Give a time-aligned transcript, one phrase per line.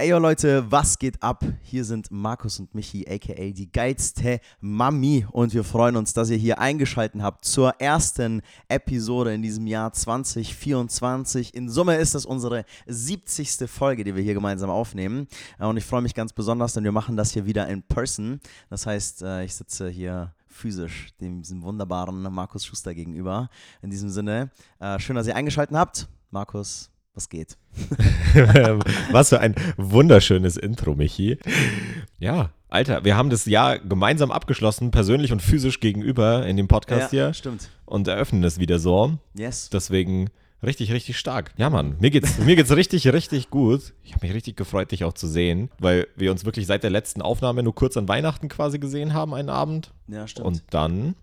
[0.00, 1.44] Ey yo Leute, was geht ab?
[1.60, 6.38] Hier sind Markus und Michi, aka die geilste Mami und wir freuen uns, dass ihr
[6.38, 11.54] hier eingeschaltet habt zur ersten Episode in diesem Jahr 2024.
[11.54, 13.68] In Summe ist das unsere 70.
[13.68, 15.28] Folge, die wir hier gemeinsam aufnehmen
[15.58, 18.40] und ich freue mich ganz besonders, denn wir machen das hier wieder in person.
[18.70, 23.50] Das heißt, äh, ich sitze hier physisch dem diesem wunderbaren Markus Schuster gegenüber.
[23.82, 26.08] In diesem Sinne, äh, schön, dass ihr eingeschaltet habt.
[26.30, 27.56] Markus, was geht?
[29.10, 31.38] Was für ein wunderschönes Intro, Michi.
[32.18, 37.12] Ja, Alter, wir haben das Jahr gemeinsam abgeschlossen, persönlich und physisch gegenüber in dem Podcast
[37.12, 37.34] ja, hier.
[37.34, 37.70] Stimmt.
[37.84, 39.18] Und eröffnen es wieder so.
[39.34, 39.70] Yes.
[39.70, 40.30] Deswegen
[40.62, 41.52] richtig, richtig stark.
[41.56, 43.92] Ja, Mann, mir geht's, mir geht's richtig, richtig gut.
[44.04, 46.90] Ich habe mich richtig gefreut, dich auch zu sehen, weil wir uns wirklich seit der
[46.90, 49.92] letzten Aufnahme nur kurz an Weihnachten quasi gesehen haben, einen Abend.
[50.06, 50.46] Ja, stimmt.
[50.46, 51.16] Und dann,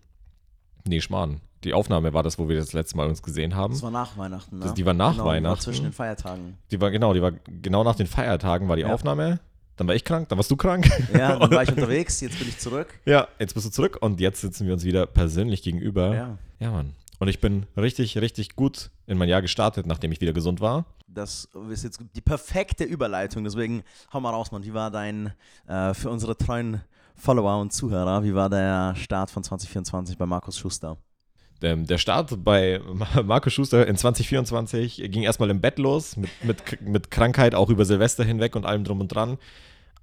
[0.86, 1.40] nee, Schmarrn.
[1.64, 3.72] Die Aufnahme war das, wo wir das letzte Mal uns gesehen haben.
[3.74, 4.64] das war nach Weihnachten, ne?
[4.66, 5.60] Das- die war nach genau, die War Weihnachten.
[5.62, 6.56] zwischen den Feiertagen.
[6.70, 8.92] Die war genau, die war genau nach den Feiertagen war die Ja.
[8.92, 9.40] Aufnahme.
[9.76, 10.88] Dann war ich krank, dann warst du krank.
[11.12, 12.88] Ja, dann war ich unterwegs, jetzt bin ich zurück.
[13.04, 16.14] Ja, jetzt bist du zurück und jetzt sitzen wir uns wieder persönlich gegenüber.
[16.14, 16.38] Ja.
[16.58, 16.94] Ja, Mann.
[17.20, 20.84] Und ich bin richtig, richtig gut in mein Jahr gestartet, nachdem ich wieder gesund war.
[21.08, 24.62] Das ist jetzt die perfekte Überleitung, deswegen hau mal raus, Mann.
[24.64, 25.32] Wie war dein,
[25.66, 26.82] äh, für unsere treuen
[27.16, 30.96] Follower und Zuhörer, wie war der Start von 2024 bei Markus Schuster?
[31.62, 36.30] Ähm, der Start bei Ma- Marco Schuster in 2024 ging erstmal im Bett los, mit,
[36.44, 39.38] mit, mit Krankheit auch über Silvester hinweg und allem drum und dran.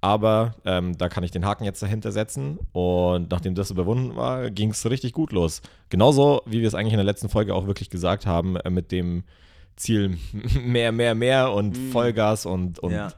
[0.02, 2.58] Aber ähm, da kann ich den Haken jetzt dahinter setzen.
[2.72, 5.62] Und nachdem das überwunden war, ging es richtig gut los.
[5.88, 8.92] Genauso, wie wir es eigentlich in der letzten Folge auch wirklich gesagt haben, äh, mit
[8.92, 9.24] dem
[9.76, 10.18] Ziel
[10.62, 11.90] mehr, mehr, mehr und Mm.
[11.92, 13.08] Vollgas und, und Ja.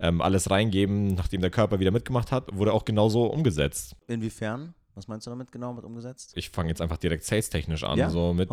[0.00, 3.94] ähm, alles reingeben, nachdem der Körper wieder mitgemacht hat, wurde auch genauso umgesetzt.
[4.08, 4.74] Inwiefern?
[4.96, 6.32] Was meinst du damit genau mit umgesetzt?
[6.36, 8.48] Ich fange jetzt einfach direkt sales-technisch an, Ja, so mit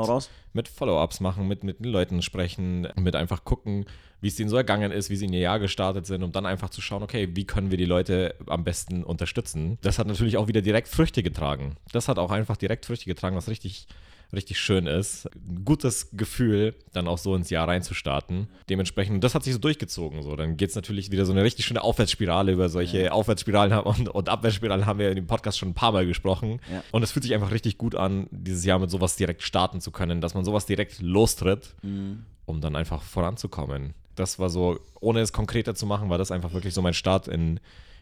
[0.52, 3.86] mit Follow-ups machen, mit, mit den Leuten sprechen, mit einfach gucken,
[4.20, 6.46] wie es denen so ergangen ist, wie sie in ihr Jahr gestartet sind, um dann
[6.46, 9.78] einfach zu schauen, okay, wie können wir die Leute am besten unterstützen.
[9.82, 11.78] Das hat natürlich auch wieder direkt Früchte getragen.
[11.94, 13.88] Das hat auch einfach direkt Früchte getragen, was richtig,
[14.34, 15.28] richtig schön ist.
[15.36, 18.48] Ein gutes Gefühl, dann auch so ins Jahr reinzustarten.
[18.70, 20.22] Dementsprechend, das hat sich so durchgezogen.
[20.24, 20.36] So.
[20.36, 22.52] Dann geht es natürlich wieder so eine richtig schöne Aufwärtsspirale.
[22.52, 25.92] Über solche Aufwärtsspiralen haben- und, und Abwärtsspiralen haben wir in dem Podcast schon ein paar
[25.92, 26.60] Mal gesprochen.
[26.72, 26.84] Ja.
[26.92, 29.92] Und es fühlt sich einfach richtig gut an, dieses Jahr mit sowas direkt starten zu
[29.92, 32.26] können, dass man sowas direkt lostritt, Mhm.
[32.46, 33.94] um dann einfach voranzukommen.
[34.16, 37.28] Das war so, ohne es konkreter zu machen, war das einfach wirklich so mein Start
[37.28, 37.60] in,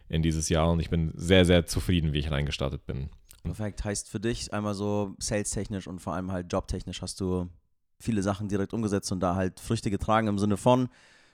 [0.10, 3.10] in dieses Jahr und ich bin sehr, sehr zufrieden, wie ich reingestartet bin.
[3.44, 3.84] Perfekt.
[3.84, 7.50] Heißt für dich einmal so sales-technisch und vor allem halt jobtechnisch hast du
[8.00, 10.90] viele Sachen direkt umgesetzt und da halt Früchte getragen im Sinne von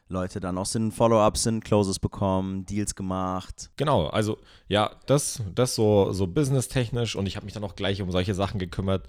[0.09, 3.69] Leute dann auch sind Follow-ups, sind Closes bekommen, Deals gemacht.
[3.75, 8.01] Genau, also ja, das, das so, so businesstechnisch und ich habe mich dann auch gleich
[8.01, 9.07] um solche Sachen gekümmert,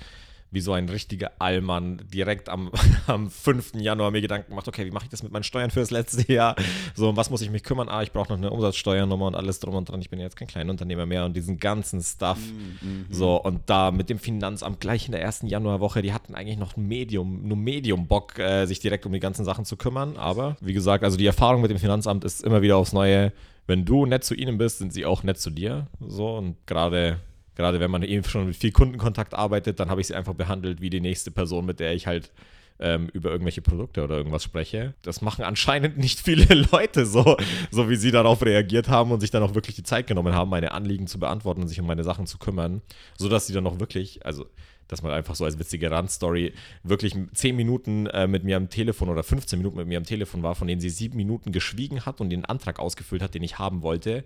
[0.50, 2.70] wie so ein richtiger Allmann direkt am,
[3.06, 3.74] am 5.
[3.74, 6.30] Januar mir Gedanken gemacht, okay, wie mache ich das mit meinen Steuern für das letzte
[6.32, 6.56] Jahr?
[6.94, 7.88] So, um was muss ich mich kümmern?
[7.88, 10.00] Ah, ich brauche noch eine Umsatzsteuernummer und alles drum und dran.
[10.00, 12.38] Ich bin ja jetzt kein Kleinunternehmer mehr und diesen ganzen Stuff.
[12.38, 13.06] Mhm.
[13.10, 16.76] So, und da mit dem Finanzamt gleich in der ersten Januarwoche, die hatten eigentlich noch
[16.76, 20.16] ein Medium, nur Medium-Bock, äh, sich direkt um die ganzen Sachen zu kümmern.
[20.16, 23.32] Aber wie gesagt, also die Erfahrung mit dem Finanzamt ist immer wieder aufs Neue.
[23.66, 25.88] Wenn du nett zu ihnen bist, sind sie auch nett zu dir.
[26.00, 27.20] So, und gerade.
[27.58, 30.80] Gerade wenn man eben schon mit viel Kundenkontakt arbeitet, dann habe ich sie einfach behandelt
[30.80, 32.30] wie die nächste Person, mit der ich halt
[32.78, 34.94] ähm, über irgendwelche Produkte oder irgendwas spreche.
[35.02, 37.36] Das machen anscheinend nicht viele Leute so,
[37.72, 40.48] so wie sie darauf reagiert haben und sich dann auch wirklich die Zeit genommen haben,
[40.48, 42.80] meine Anliegen zu beantworten und sich um meine Sachen zu kümmern,
[43.16, 44.46] sodass sie dann auch wirklich, also
[44.86, 46.54] dass man einfach so als witzige Randstory
[46.84, 50.44] wirklich 10 Minuten äh, mit mir am Telefon oder 15 Minuten mit mir am Telefon
[50.44, 53.58] war, von denen sie sieben Minuten geschwiegen hat und den Antrag ausgefüllt hat, den ich
[53.58, 54.22] haben wollte,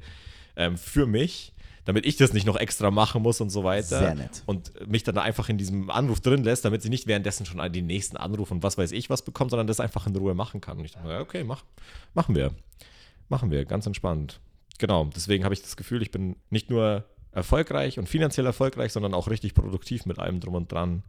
[0.54, 1.54] ähm, für mich,
[1.84, 3.98] damit ich das nicht noch extra machen muss und so weiter.
[3.98, 4.42] Sehr nett.
[4.46, 7.86] Und mich dann einfach in diesem Anruf drin lässt, damit sie nicht währenddessen schon den
[7.86, 10.78] nächsten Anruf und was weiß ich was bekommt, sondern das einfach in Ruhe machen kann.
[10.78, 11.64] Und ich dachte, ja, okay, mach,
[12.14, 12.52] machen wir.
[13.28, 14.40] Machen wir, ganz entspannt.
[14.78, 19.14] Genau, deswegen habe ich das Gefühl, ich bin nicht nur erfolgreich und finanziell erfolgreich, sondern
[19.14, 21.02] auch richtig produktiv mit allem drum und dran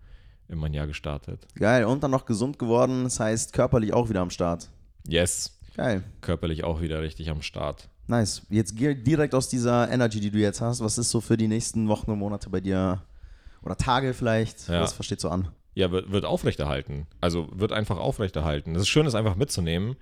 [0.48, 1.48] in mein Jahr gestartet.
[1.56, 1.86] Geil.
[1.86, 4.70] Und dann noch gesund geworden, das heißt körperlich auch wieder am Start.
[5.08, 6.04] Yes, Geil.
[6.22, 7.90] körperlich auch wieder richtig am Start.
[8.08, 8.42] Nice.
[8.50, 11.88] Jetzt direkt aus dieser Energy, die du jetzt hast, was ist so für die nächsten
[11.88, 13.02] Wochen und Monate bei dir?
[13.62, 14.68] Oder Tage vielleicht?
[14.68, 14.82] Ja.
[14.82, 15.48] Was versteht so an?
[15.74, 17.08] Ja, wird, wird aufrechterhalten.
[17.22, 18.74] Also wird einfach aufrechterhalten.
[18.74, 19.96] Das ist schön, das einfach mitzunehmen.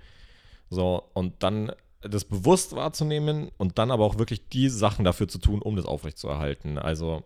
[0.68, 5.38] So, und dann das bewusst wahrzunehmen und dann aber auch wirklich die Sachen dafür zu
[5.38, 6.78] tun, um das aufrechtzuerhalten.
[6.78, 7.22] Also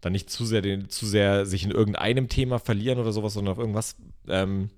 [0.00, 3.52] dann nicht zu sehr, den, zu sehr sich in irgendeinem Thema verlieren oder sowas, sondern
[3.52, 4.70] auf irgendwas ähm,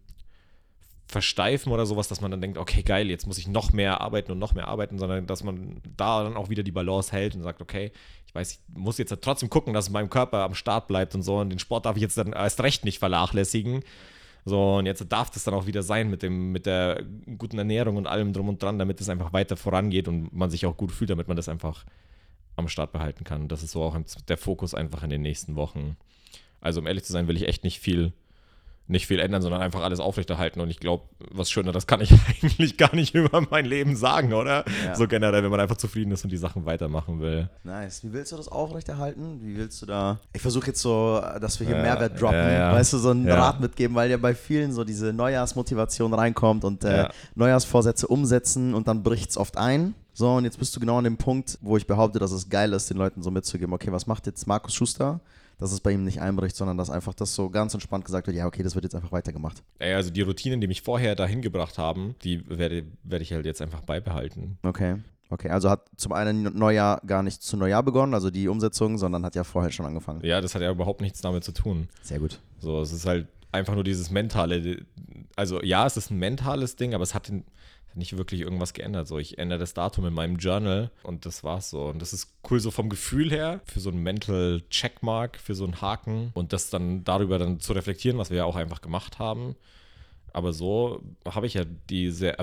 [1.10, 4.32] versteifen oder sowas, dass man dann denkt, okay, geil, jetzt muss ich noch mehr arbeiten
[4.32, 7.42] und noch mehr arbeiten, sondern dass man da dann auch wieder die Balance hält und
[7.42, 7.92] sagt, okay,
[8.26, 11.38] ich weiß, ich muss jetzt trotzdem gucken, dass mein Körper am Start bleibt und so
[11.38, 13.82] und den Sport darf ich jetzt dann erst recht nicht vernachlässigen.
[14.44, 17.04] So, und jetzt darf das dann auch wieder sein mit, dem, mit der
[17.36, 20.64] guten Ernährung und allem drum und dran, damit es einfach weiter vorangeht und man sich
[20.64, 21.84] auch gut fühlt, damit man das einfach
[22.56, 23.48] am Start behalten kann.
[23.48, 23.96] Das ist so auch
[24.28, 25.96] der Fokus einfach in den nächsten Wochen.
[26.60, 28.12] Also um ehrlich zu sein, will ich echt nicht viel
[28.90, 30.60] nicht viel ändern, sondern einfach alles aufrechterhalten.
[30.60, 34.32] Und ich glaube, was Schöner, das kann ich eigentlich gar nicht über mein Leben sagen,
[34.32, 34.64] oder?
[34.84, 34.94] Ja.
[34.94, 37.48] So generell, wenn man einfach zufrieden ist und die Sachen weitermachen will.
[37.64, 38.04] Nice.
[38.04, 39.40] Wie willst du das aufrechterhalten?
[39.42, 40.18] Wie willst du da.
[40.32, 42.72] Ich versuche jetzt so, dass wir hier äh, Mehrwert droppen, äh, ja.
[42.72, 46.84] weißt du, so einen Rat mitgeben, weil ja bei vielen so diese Neujahrsmotivation reinkommt und
[46.84, 49.94] äh, Neujahrsvorsätze umsetzen und dann bricht es oft ein.
[50.12, 52.72] So, und jetzt bist du genau an dem Punkt, wo ich behaupte, dass es geil
[52.72, 55.20] ist, den Leuten so mitzugeben, okay, was macht jetzt Markus Schuster?
[55.60, 58.36] Dass es bei ihm nicht einbricht, sondern dass einfach das so ganz entspannt gesagt wird,
[58.36, 59.62] ja, okay, das wird jetzt einfach weitergemacht.
[59.78, 63.44] Ey, also die Routinen, die mich vorher dahin gebracht haben, die werde, werde ich halt
[63.44, 64.58] jetzt einfach beibehalten.
[64.62, 64.96] Okay.
[65.32, 69.24] Okay, also hat zum einen Neujahr gar nicht zu Neujahr begonnen, also die Umsetzung, sondern
[69.24, 70.24] hat ja vorher schon angefangen.
[70.24, 71.88] Ja, das hat ja überhaupt nichts damit zu tun.
[72.02, 72.40] Sehr gut.
[72.58, 74.84] So, es ist halt einfach nur dieses mentale,
[75.36, 77.44] also ja, es ist ein mentales Ding, aber es hat den,
[78.00, 79.06] nicht wirklich irgendwas geändert.
[79.06, 81.84] So, ich ändere das Datum in meinem Journal und das war's so.
[81.84, 85.64] Und das ist cool so vom Gefühl her, für so einen Mental Checkmark, für so
[85.64, 89.20] einen Haken und das dann darüber dann zu reflektieren, was wir ja auch einfach gemacht
[89.20, 89.54] haben.
[90.32, 92.36] Aber so habe ich ja diese,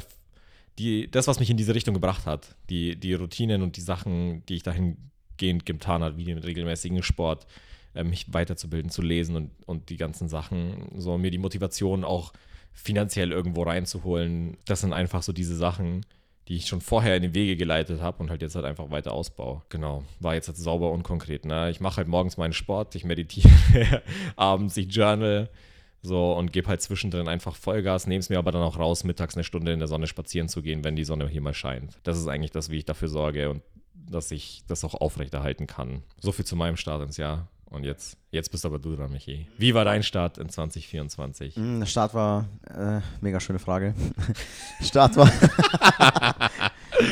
[0.78, 4.46] die, das, was mich in diese Richtung gebracht hat, die, die Routinen und die Sachen,
[4.46, 7.48] die ich dahingehend getan habe, wie den regelmäßigen Sport,
[7.94, 12.34] äh, mich weiterzubilden, zu lesen und, und die ganzen Sachen, so mir die Motivation auch
[12.78, 14.58] finanziell irgendwo reinzuholen.
[14.66, 16.06] Das sind einfach so diese Sachen,
[16.48, 19.12] die ich schon vorher in die Wege geleitet habe und halt jetzt halt einfach weiter
[19.12, 19.64] ausbaue.
[19.70, 21.44] Genau, war jetzt halt sauber und konkret.
[21.44, 21.70] Ne?
[21.72, 24.02] Ich mache halt morgens meinen Sport, ich meditiere,
[24.36, 25.50] abends ich journal
[26.02, 29.36] so und gebe halt zwischendrin einfach Vollgas, nehme es mir aber dann auch raus, mittags
[29.36, 31.98] eine Stunde in der Sonne spazieren zu gehen, wenn die Sonne hier mal scheint.
[32.04, 33.62] Das ist eigentlich das, wie ich dafür sorge und
[33.94, 36.04] dass ich das auch aufrechterhalten kann.
[36.22, 37.50] So viel zu meinem Start ins Jahr.
[37.70, 39.48] Und jetzt, jetzt bist aber du dran, Michi.
[39.58, 41.58] Wie war dein Start in 2024?
[41.58, 43.94] Mm, der Start war, äh, mega schöne Frage.
[44.82, 45.30] Start war,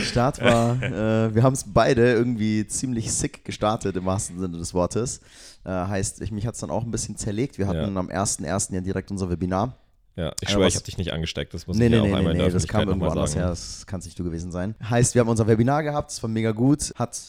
[0.03, 4.73] Start war, äh, wir haben es beide irgendwie ziemlich sick gestartet, im wahrsten Sinne des
[4.73, 5.19] Wortes.
[5.65, 7.57] Äh, heißt, ich, mich hat es dann auch ein bisschen zerlegt.
[7.57, 7.99] Wir hatten ja.
[7.99, 8.73] am 1.1.
[8.73, 9.77] ja direkt unser Webinar.
[10.15, 11.53] Ja, ich schwöre, ich habe dich nicht angesteckt.
[11.53, 13.07] Das muss nee, ich nee, ja auch nee, einmal nee, in der das kam irgendwo
[13.07, 13.47] anders her.
[13.47, 14.75] Das kann es nicht du gewesen sein.
[14.81, 17.19] Heißt, wir haben unser Webinar gehabt, es war mega gut, hat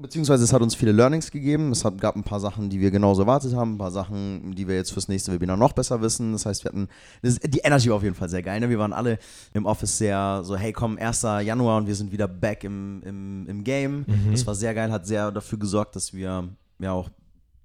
[0.00, 1.72] Beziehungsweise es hat uns viele Learnings gegeben.
[1.72, 4.66] Es hat, gab ein paar Sachen, die wir genauso erwartet haben, ein paar Sachen, die
[4.66, 6.32] wir jetzt fürs nächste Webinar noch besser wissen.
[6.32, 6.88] Das heißt, wir hatten,
[7.22, 8.60] das, die Energy war auf jeden Fall sehr geil.
[8.60, 8.70] Ne?
[8.70, 9.18] Wir waren alle
[9.52, 11.22] im Office sehr so, hey komm, 1.
[11.22, 14.04] Januar und wir sind wieder back im, im, im Game.
[14.06, 14.32] Mhm.
[14.32, 16.48] Das war sehr geil, hat sehr dafür gesorgt, dass wir
[16.78, 17.10] ja auch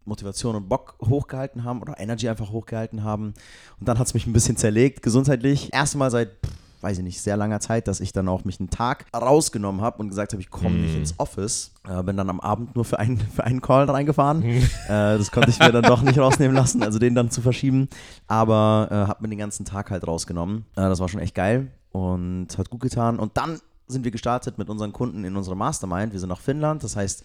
[0.05, 3.33] Motivation und Bock hochgehalten haben oder Energy einfach hochgehalten haben.
[3.79, 5.73] Und dann hat es mich ein bisschen zerlegt, gesundheitlich.
[5.73, 6.53] Erstmal seit pff,
[6.85, 9.97] weiß ich nicht, sehr langer Zeit, dass ich dann auch mich einen Tag rausgenommen habe
[9.97, 10.81] und gesagt habe, ich komme mm.
[10.81, 10.99] nicht hm.
[10.99, 11.71] ins Office.
[11.89, 14.43] Äh, bin dann am Abend nur für einen, für einen Call reingefahren.
[14.43, 17.89] äh, das konnte ich mir dann doch nicht rausnehmen lassen, also den dann zu verschieben.
[18.27, 20.65] Aber äh, habe mir den ganzen Tag halt rausgenommen.
[20.75, 23.17] Äh, das war schon echt geil und hat gut getan.
[23.17, 26.13] Und dann sind wir gestartet mit unseren Kunden in unserem Mastermind.
[26.13, 27.23] Wir sind nach Finnland, das heißt,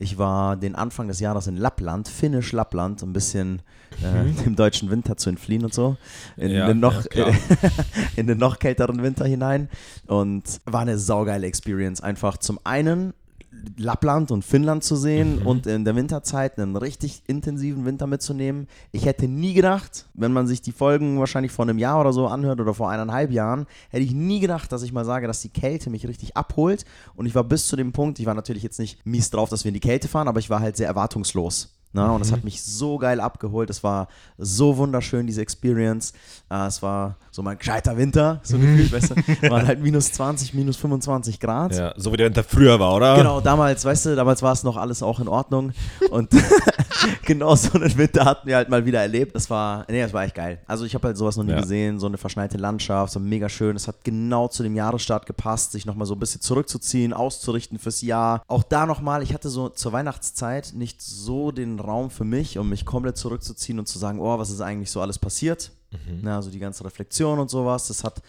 [0.00, 3.60] ich war den Anfang des Jahres in Lappland, finnisch Lappland, um ein bisschen
[4.02, 4.36] äh, mhm.
[4.44, 5.98] dem deutschen Winter zu entfliehen und so.
[6.38, 7.26] In, ja, den noch, ja,
[8.16, 9.68] in den noch kälteren Winter hinein.
[10.06, 12.00] Und war eine saugeile Experience.
[12.00, 13.12] Einfach zum einen
[13.76, 15.46] Lappland und Finnland zu sehen mhm.
[15.46, 18.68] und in der Winterzeit einen richtig intensiven Winter mitzunehmen.
[18.92, 22.26] Ich hätte nie gedacht, wenn man sich die Folgen wahrscheinlich vor einem Jahr oder so
[22.26, 25.48] anhört oder vor eineinhalb Jahren, hätte ich nie gedacht, dass ich mal sage, dass die
[25.48, 26.84] Kälte mich richtig abholt.
[27.14, 29.64] Und ich war bis zu dem Punkt, ich war natürlich jetzt nicht mies drauf, dass
[29.64, 31.79] wir in die Kälte fahren, aber ich war halt sehr erwartungslos.
[31.92, 32.10] Ne?
[32.10, 32.44] Und das hat mhm.
[32.44, 33.68] mich so geil abgeholt.
[33.68, 36.12] Es war so wunderschön, diese Experience.
[36.48, 38.76] Äh, es war so mein gescheiter Winter, so mhm.
[38.76, 39.50] gefühlt, weißt du.
[39.50, 41.74] Waren halt minus 20, minus 25 Grad.
[41.74, 43.16] Ja, so wie der Winter früher war, oder?
[43.16, 45.72] Genau, damals, weißt du, damals war es noch alles auch in Ordnung.
[46.10, 46.30] Und
[47.26, 49.34] genau so einen Winter hatten wir halt mal wieder erlebt.
[49.34, 50.60] Das war, nee, das war echt geil.
[50.66, 51.60] Also ich habe halt sowas noch nie ja.
[51.60, 53.74] gesehen, so eine verschneite Landschaft, so mega schön.
[53.74, 58.02] Es hat genau zu dem Jahresstart gepasst, sich nochmal so ein bisschen zurückzuziehen, auszurichten fürs
[58.02, 58.42] Jahr.
[58.46, 62.68] Auch da nochmal, ich hatte so zur Weihnachtszeit nicht so den Raum für mich, um
[62.68, 65.72] mich komplett zurückzuziehen und zu sagen, oh, was ist eigentlich so alles passiert?
[65.90, 66.20] Mhm.
[66.22, 67.88] Na, also die ganze Reflexion und sowas.
[67.88, 68.22] Das hat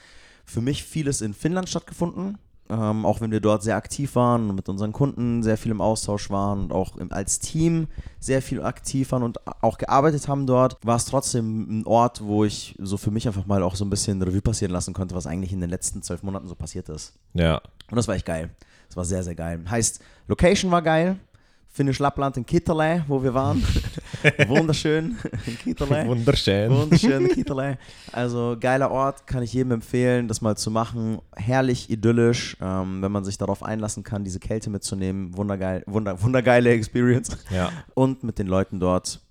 [0.46, 2.38] für mich vieles in Finnland stattgefunden.
[2.70, 5.82] Ähm, auch wenn wir dort sehr aktiv waren und mit unseren Kunden sehr viel im
[5.82, 10.48] Austausch waren und auch im, als Team sehr viel aktiv waren und auch gearbeitet haben
[10.48, 13.84] dort, war es trotzdem ein Ort, wo ich so für mich einfach mal auch so
[13.84, 16.88] ein bisschen Revue passieren lassen konnte, was eigentlich in den letzten zwölf Monaten so passiert
[16.88, 17.14] ist.
[17.34, 17.58] Ja.
[17.90, 18.50] Und das war echt geil.
[18.88, 19.60] Das war sehr, sehr geil.
[19.70, 21.20] Heißt, Location war geil.
[21.74, 23.64] Finnisch Lappland in Kitterle, wo wir waren.
[24.48, 26.06] Wunderschön in Kitterle.
[26.06, 26.70] Wunderschön.
[26.70, 27.78] Wunderschön in Kitterle.
[28.12, 31.20] Also geiler Ort, kann ich jedem empfehlen, das mal zu machen.
[31.36, 35.36] Herrlich idyllisch, ähm, wenn man sich darauf einlassen kann, diese Kälte mitzunehmen.
[35.38, 37.38] Wundergeil, wunder, wundergeile Experience.
[37.50, 37.72] Ja.
[37.94, 39.22] Und mit den Leuten dort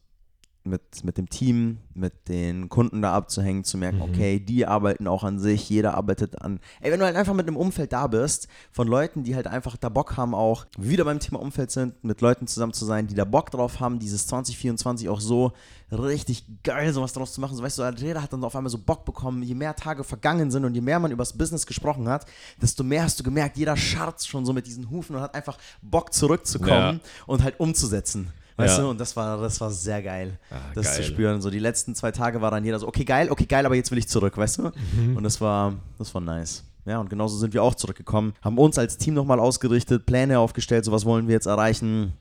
[0.62, 4.02] mit, mit dem Team, mit den Kunden da abzuhängen, zu merken, Mhm.
[4.02, 6.60] okay, die arbeiten auch an sich, jeder arbeitet an.
[6.80, 9.76] Ey, wenn du halt einfach mit einem Umfeld da bist, von Leuten, die halt einfach
[9.76, 13.14] da Bock haben, auch wieder beim Thema Umfeld sind, mit Leuten zusammen zu sein, die
[13.14, 15.52] da Bock drauf haben, dieses 2024 auch so
[15.90, 17.56] richtig geil sowas draus zu machen.
[17.56, 20.50] So weißt du, jeder hat dann auf einmal so Bock bekommen, je mehr Tage vergangen
[20.50, 22.26] sind und je mehr man über das Business gesprochen hat,
[22.60, 25.58] desto mehr hast du gemerkt, jeder scharrt schon so mit diesen Hufen und hat einfach
[25.82, 28.28] Bock zurückzukommen und halt umzusetzen.
[28.60, 28.84] Weißt Ja.
[28.84, 30.96] du, und das war, das war sehr geil, Ah, das geil.
[30.96, 31.40] zu spüren.
[31.40, 33.90] So die letzten zwei Tage war dann jeder so, okay, geil, okay, geil, aber jetzt
[33.90, 34.70] will ich zurück, weißt du?
[34.96, 35.16] Mhm.
[35.16, 36.64] Und das war, das war nice.
[36.86, 40.84] Ja, und genauso sind wir auch zurückgekommen, haben uns als Team nochmal ausgerichtet, Pläne aufgestellt,
[40.84, 42.14] so was wollen wir jetzt erreichen.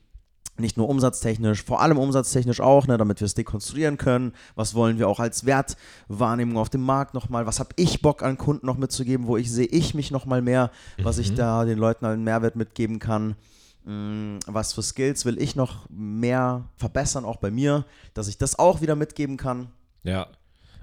[0.58, 4.34] Nicht nur umsatztechnisch, vor allem umsatztechnisch auch, ne, damit wir es dekonstruieren können.
[4.56, 7.46] Was wollen wir auch als Wertwahrnehmung auf dem Markt nochmal?
[7.46, 9.26] Was habe ich Bock an Kunden noch mitzugeben?
[9.26, 10.70] Wo ich sehe ich mich nochmal mehr,
[11.02, 13.36] was ich da den Leuten einen Mehrwert mitgeben kann?
[13.84, 17.84] Mm, Was für Skills will ich noch mehr verbessern, auch bei mir,
[18.14, 19.70] dass ich das auch wieder mitgeben kann?
[20.02, 20.28] Ja.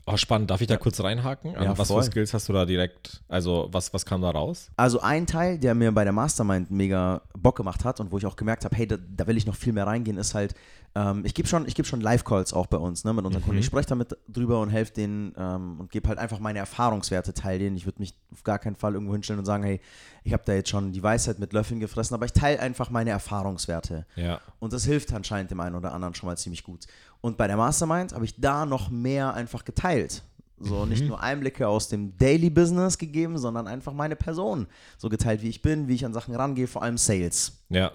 [0.09, 0.49] Oh, spannend.
[0.49, 1.51] Darf ich da kurz reinhaken?
[1.51, 2.01] Ja, was voll.
[2.01, 4.71] für Skills hast du da direkt, also was, was kam da raus?
[4.77, 8.25] Also ein Teil, der mir bei der Mastermind mega Bock gemacht hat und wo ich
[8.25, 10.55] auch gemerkt habe, hey, da, da will ich noch viel mehr reingehen, ist halt,
[10.95, 13.59] ähm, ich gebe schon, ich geb schon Live-Calls auch bei uns ne, mit unseren Kunden.
[13.59, 17.59] Ich spreche damit drüber und helfe denen ähm, und gebe halt einfach meine Erfahrungswerte teil
[17.59, 17.75] denen.
[17.75, 19.81] Ich würde mich auf gar keinen Fall irgendwo hinstellen und sagen, hey,
[20.23, 23.09] ich habe da jetzt schon die Weisheit mit Löffeln gefressen, aber ich teile einfach meine
[23.09, 24.05] Erfahrungswerte.
[24.15, 24.39] Ja.
[24.59, 26.85] Und das hilft anscheinend dem einen oder anderen schon mal ziemlich gut.
[27.21, 30.23] Und bei der Mastermind habe ich da noch mehr einfach geteilt.
[30.59, 34.65] So nicht nur Einblicke aus dem Daily Business gegeben, sondern einfach meine Person
[34.97, 37.53] so geteilt, wie ich bin, wie ich an Sachen rangehe, vor allem Sales.
[37.69, 37.91] Ja.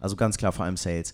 [0.00, 1.12] Also ganz klar vor allem Sales.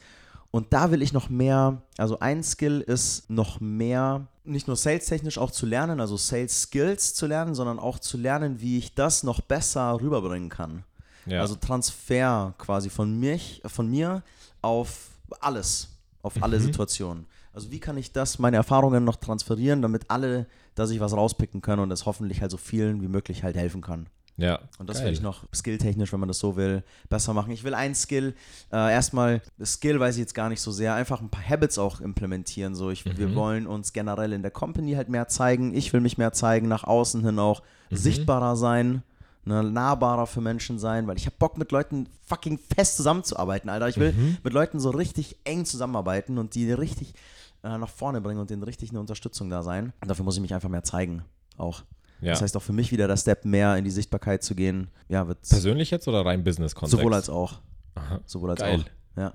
[0.53, 5.39] Und da will ich noch mehr, also ein Skill ist noch mehr, nicht nur sales-technisch
[5.39, 9.41] auch zu lernen, also Sales-Skills zu lernen, sondern auch zu lernen, wie ich das noch
[9.41, 10.85] besser rüberbringen kann.
[11.27, 11.41] Ja.
[11.41, 14.23] Also Transfer quasi von mich, von mir
[14.63, 15.11] auf
[15.41, 15.89] alles,
[16.27, 17.27] auf alle Situationen.
[17.53, 21.63] Also wie kann ich das, meine Erfahrungen noch transferieren, damit alle da sich was rauspicken
[21.63, 24.09] können und es hoffentlich halt so vielen wie möglich halt helfen kann.
[24.37, 24.59] ja.
[24.79, 25.07] Und das Geil.
[25.07, 27.51] will ich noch skilltechnisch, wenn man das so will, besser machen.
[27.53, 28.35] Ich will ein Skill,
[28.71, 31.79] äh, erstmal, das Skill weiß ich jetzt gar nicht so sehr, einfach ein paar Habits
[31.79, 32.75] auch implementieren.
[32.75, 35.75] So, ich, Wir wollen uns generell in der Company halt mehr zeigen.
[35.75, 39.03] Ich will mich mehr zeigen, nach außen hin auch sichtbarer sein.
[39.49, 43.89] Ne, nahbarer für Menschen sein, weil ich habe Bock mit Leuten fucking fest zusammenzuarbeiten, Alter.
[43.89, 44.13] Ich will
[44.43, 47.15] mit Leuten so richtig eng zusammenarbeiten und die richtig
[47.63, 49.93] äh, nach vorne bringen und denen richtig eine Unterstützung da sein.
[50.01, 51.23] Und dafür muss ich mich einfach mehr zeigen,
[51.59, 51.85] auch.
[52.21, 52.33] Ja.
[52.33, 54.89] Das heißt auch für mich wieder der Step, mehr in die Sichtbarkeit zu gehen.
[55.09, 56.99] Ja, wird Persönlich jetzt oder rein Business-Kontext?
[56.99, 57.61] sowohl als auch.
[57.95, 58.21] Aha.
[58.27, 58.81] Sowohl als Geil.
[58.81, 59.17] auch.
[59.17, 59.33] Ja.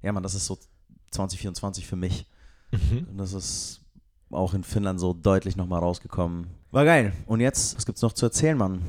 [0.00, 0.58] Ja, Mann, das ist so
[1.10, 2.26] 2024 für mich.
[2.70, 3.06] Mhm.
[3.10, 3.81] Und das ist
[4.34, 6.46] auch in Finnland so deutlich nochmal rausgekommen.
[6.70, 7.12] War geil.
[7.26, 8.82] Und jetzt, was gibt's noch zu erzählen, Mann?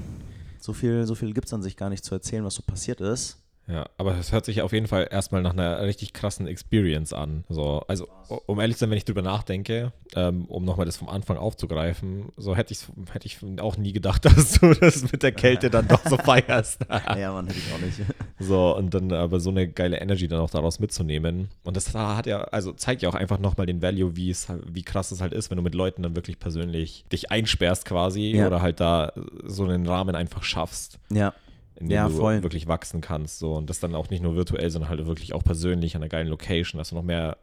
[0.60, 3.44] So viel, so viel gibt's an sich gar nicht zu erzählen, was so passiert ist.
[3.68, 7.46] Ja, aber es hört sich auf jeden Fall erstmal nach einer richtig krassen Experience an.
[7.48, 8.10] So, also,
[8.46, 12.26] um ehrlich zu sein, wenn ich drüber nachdenke, ähm, um nochmal das vom Anfang aufzugreifen,
[12.36, 15.88] so hätte, ich's, hätte ich auch nie gedacht, dass du das mit der Kälte dann
[15.88, 16.82] doch so feierst.
[16.90, 18.00] ja, Mann, hätte ich auch nicht.
[18.48, 21.50] So, und dann aber so eine geile Energy dann auch daraus mitzunehmen.
[21.64, 24.84] Und das hat ja, also zeigt ja auch einfach nochmal den Value, wie es wie
[24.84, 28.48] krass es halt ist, wenn du mit Leuten dann wirklich persönlich dich einsperrst quasi Ja.
[28.48, 29.14] oder halt da
[29.46, 31.34] so einen Rahmen einfach schaffst, Ja.
[31.76, 32.44] in dem Ja, du voll.
[32.44, 33.40] wirklich wachsen kannst.
[33.40, 33.56] So.
[33.56, 36.28] Und das dann auch nicht nur virtuell, sondern halt wirklich auch persönlich an einer geilen
[36.28, 37.38] Location, dass du noch mehr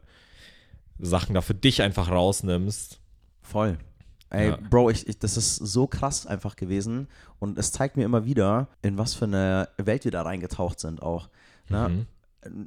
[0.99, 2.99] Sachen da für dich einfach rausnimmst.
[3.41, 3.77] Voll.
[4.31, 4.57] Ey, Ja.
[4.69, 7.07] Bro, ich, ich, das ist so krass einfach gewesen.
[7.39, 11.01] Und es zeigt mir immer wieder, in was für eine Welt wir da reingetaucht sind
[11.01, 11.29] auch.
[11.69, 11.89] Ne?
[11.89, 12.05] Mhm.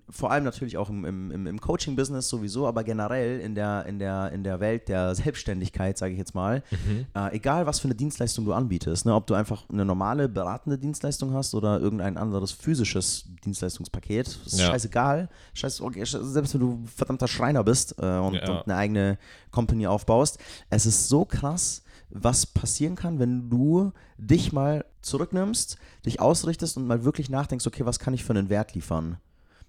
[0.08, 4.30] Vor allem natürlich auch im, im, im- Coaching-Business sowieso, aber generell in der, in der,
[4.30, 6.62] in der Welt der Selbstständigkeit, sage ich jetzt mal.
[6.70, 7.06] Mhm.
[7.14, 9.14] Äh, egal, was für eine Dienstleistung du anbietest, ne?
[9.14, 14.66] ob du einfach eine normale beratende Dienstleistung hast oder irgendein anderes physisches Dienstleistungspaket, ist Ja.
[14.68, 15.28] scheißegal.
[15.54, 18.50] Scheiß, okay, selbst wenn du verdammter Schreiner bist äh, und, Ja.
[18.58, 19.18] und eine eigene
[19.50, 20.38] Company aufbaust,
[20.70, 26.86] es ist so krass, was passieren kann, wenn du dich mal zurücknimmst, dich ausrichtest und
[26.86, 29.16] mal wirklich nachdenkst, okay, was kann ich für einen Wert liefern?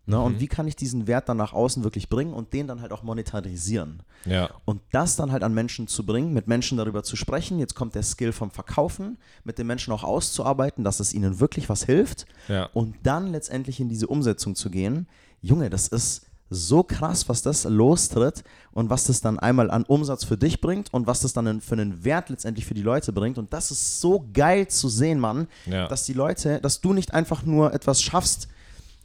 [0.07, 0.19] Ne?
[0.19, 2.91] Und wie kann ich diesen Wert dann nach außen wirklich bringen und den dann halt
[2.91, 4.03] auch monetarisieren?
[4.25, 7.59] Ja, Und das dann halt an Menschen zu bringen, mit Menschen darüber zu sprechen.
[7.59, 11.69] Jetzt kommt der Skill vom Verkaufen, mit den Menschen auch auszuarbeiten, dass es ihnen wirklich
[11.69, 12.25] was hilft.
[12.47, 12.65] ja.
[12.73, 15.07] Und dann letztendlich in diese Umsetzung zu gehen.
[15.41, 20.23] Junge, das ist so krass, was das lostritt und was das dann einmal an Umsatz
[20.23, 23.39] für dich bringt und was das dann für einen Wert letztendlich für die Leute bringt.
[23.39, 25.87] Und das ist so geil zu sehen, Mann, Ja.
[25.87, 28.47] dass die Leute, dass du nicht einfach nur etwas schaffst,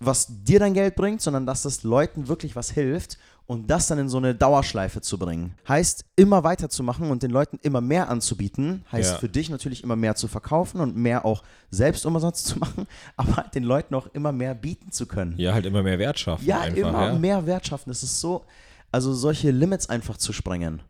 [0.00, 3.98] was dir dein Geld bringt, sondern dass das Leuten wirklich was hilft und das dann
[3.98, 5.54] in so eine Dauerschleife zu bringen.
[5.68, 9.18] Heißt, immer weiterzumachen und den Leuten immer mehr anzubieten, heißt Ja.
[9.18, 13.54] für dich natürlich immer mehr zu verkaufen und mehr auch Selbstumsatz zu machen, aber halt
[13.54, 15.34] den Leuten auch immer mehr bieten zu können.
[15.36, 16.46] Ja, halt immer mehr Wert schaffen.
[16.46, 17.18] Ja, einfach, immer ja.
[17.18, 17.90] mehr Wert schaffen.
[17.90, 18.44] Das ist so,
[18.92, 20.82] Also solche Limits einfach zu sprengen,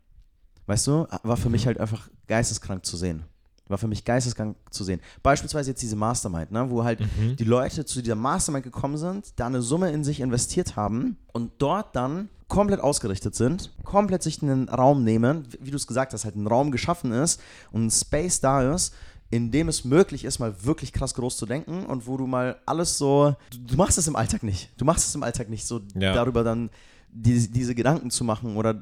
[0.67, 3.23] weißt du, war für mich halt einfach geisteskrank zu sehen.
[3.71, 4.99] War für mich geisteskrank zu sehen.
[5.23, 7.35] Beispielsweise jetzt diese Mastermind, ne, wo halt Mhm.
[7.37, 11.51] die Leute zu dieser Mastermind gekommen sind, da eine Summe in sich investiert haben und
[11.57, 16.25] dort dann komplett ausgerichtet sind, komplett sich einen Raum nehmen, wie du es gesagt hast,
[16.25, 17.39] halt ein Raum geschaffen ist
[17.71, 18.93] und ein Space da ist,
[19.29, 22.57] in dem es möglich ist, mal wirklich krass groß zu denken und wo du mal
[22.65, 24.69] alles so, du, du machst es im Alltag nicht.
[24.75, 26.13] Du machst es im Alltag nicht, so Ja.
[26.13, 26.69] darüber dann
[27.13, 28.81] die, diese Gedanken zu machen oder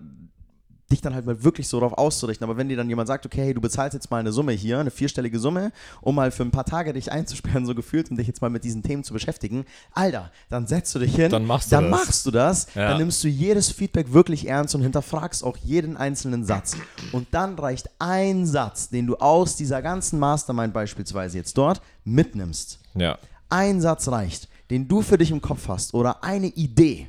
[0.92, 2.44] dich dann halt mal wirklich so darauf auszurichten.
[2.44, 4.80] Aber wenn dir dann jemand sagt, okay, hey, du bezahlst jetzt mal eine Summe hier,
[4.80, 8.28] eine vierstellige Summe, um mal für ein paar Tage dich einzusperren, so gefühlt, und dich
[8.28, 11.72] jetzt mal mit diesen Themen zu beschäftigen, Alter, dann setzt du dich hin, Dann machst
[11.72, 12.06] du dann das.
[12.06, 12.90] machst du das, Ja.
[12.90, 16.76] dann nimmst du jedes Feedback wirklich ernst und hinterfragst auch jeden einzelnen Satz.
[17.12, 22.80] Und dann reicht ein Satz, den du aus dieser ganzen Mastermind beispielsweise jetzt dort mitnimmst.
[22.96, 23.18] Ja.
[23.50, 27.08] Ein Satz reicht, den du für dich im Kopf hast oder eine Idee,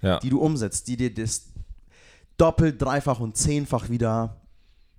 [0.00, 0.18] Ja.
[0.18, 1.51] die du umsetzt, die dir das
[2.42, 4.36] doppelt, dreifach und zehnfach wieder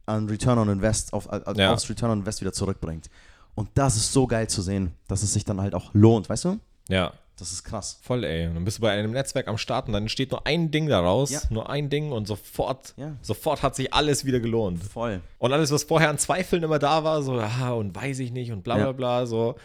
[0.06, 1.74] an Return on Invest, auf, auf, Ja.
[1.74, 3.10] aufs Return on Invest wieder zurückbringt.
[3.56, 6.46] Und das ist so geil zu sehen, dass es sich dann halt auch lohnt, weißt
[6.46, 6.60] du?
[6.90, 7.12] ja.
[7.36, 7.98] Das ist krass.
[8.04, 8.48] Voll, ey.
[8.48, 10.88] Und dann bist du bei einem Netzwerk am Start und dann entsteht nur ein Ding
[10.88, 11.42] daraus, Ja.
[11.50, 13.14] nur ein Ding und sofort, Ja.
[13.24, 14.84] sofort hat sich alles wieder gelohnt.
[14.84, 15.20] Voll.
[15.40, 18.52] Und alles, was vorher an Zweifeln immer da war, so, ah, und weiß ich nicht
[18.52, 18.92] und bla bla Ja.
[18.92, 19.56] bla, so,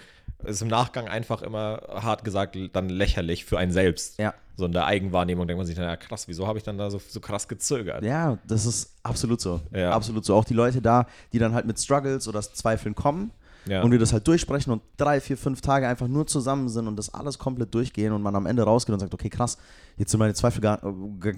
[0.45, 4.19] ist im Nachgang einfach immer, hart gesagt, dann lächerlich für einen selbst.
[4.19, 4.33] Ja.
[4.59, 6.91] So in der Eigenwahrnehmung denkt man sich dann, ja krass, wieso habe ich dann da
[6.91, 8.03] so, so krass gezögert?
[8.05, 9.61] Ja, das ist absolut so.
[9.73, 9.93] Ja.
[9.93, 10.35] Absolut so.
[10.35, 13.31] Auch die Leute da, die dann halt mit Struggles oder Zweifeln kommen
[13.67, 13.83] Ja.
[13.83, 16.97] und wir das halt durchsprechen und drei, vier, fünf Tage einfach nur zusammen sind und
[16.97, 19.59] das alles komplett durchgehen und man am Ende rausgeht und sagt, okay, krass,
[19.97, 20.79] jetzt sind meine Zweifel gar,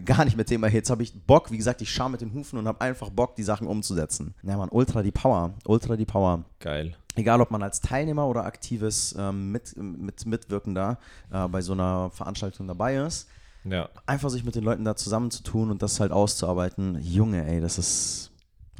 [0.06, 0.68] gar nicht mehr Thema.
[0.68, 3.36] Jetzt habe ich Bock, wie gesagt, ich schaue mit den Hufen und habe einfach Bock,
[3.36, 4.34] die Sachen umzusetzen.
[4.42, 5.52] Ja, man, ultra die Power.
[5.66, 6.44] Ultra die Power.
[6.58, 6.96] Geil.
[7.16, 10.98] Egal, ob man als Teilnehmer oder aktives ähm, mit, mit, Mitwirkender
[11.32, 13.28] äh, bei so einer Veranstaltung dabei ist,
[13.64, 13.88] Ja.
[14.06, 16.98] einfach sich mit den Leuten da zusammenzutun und das halt auszuarbeiten.
[17.02, 18.29] Junge, ey, das ist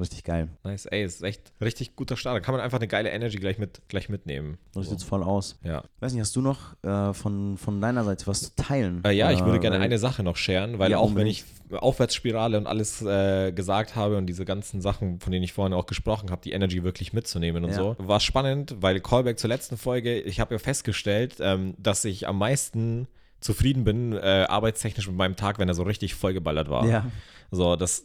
[0.00, 0.48] richtig geil.
[0.64, 2.36] Nice, ey, ist echt richtig guter Start.
[2.36, 4.58] Da kann man einfach eine geile Energy gleich, mit, gleich mitnehmen.
[4.74, 4.90] Das So.
[4.92, 5.58] sieht voll aus.
[5.62, 5.82] Ja.
[6.00, 9.02] Weiß nicht, hast du noch äh, von, von deiner Seite was zu teilen?
[9.04, 11.44] Äh, ja, ich würde gerne weil- eine Sache noch scheren, weil Ja, auch unbedingt.
[11.70, 15.52] wenn ich Aufwärtsspirale und alles äh, gesagt habe und diese ganzen Sachen, von denen ich
[15.52, 17.76] vorhin auch gesprochen habe, die Energy wirklich mitzunehmen und Ja.
[17.76, 22.26] so, war spannend, weil Callback zur letzten Folge, ich habe ja festgestellt, ähm, dass ich
[22.26, 23.06] am meisten
[23.40, 26.86] zufrieden bin, äh, arbeitstechnisch mit meinem Tag, wenn er so richtig vollgeballert war.
[26.86, 27.06] Ja,
[27.52, 28.04] So, das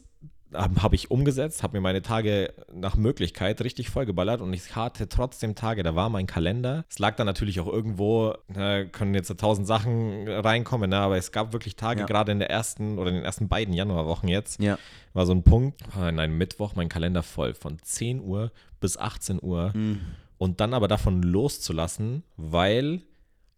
[0.54, 5.08] habe hab ich umgesetzt, habe mir meine Tage nach Möglichkeit richtig vollgeballert und ich hatte
[5.08, 6.84] trotzdem Tage, da war mein Kalender.
[6.88, 11.32] Es lag dann natürlich auch irgendwo, äh, können jetzt tausend Sachen reinkommen, ne, aber es
[11.32, 12.06] gab wirklich Tage, Ja.
[12.06, 14.78] gerade in der ersten oder in den ersten beiden Januarwochen jetzt, ja.
[15.14, 19.40] war so ein Punkt, an einem Mittwoch mein Kalender voll von 10 Uhr bis 18
[19.42, 20.00] Uhr Mhm.
[20.38, 23.02] und dann aber davon loszulassen, weil